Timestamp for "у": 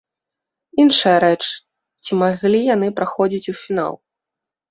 3.53-3.55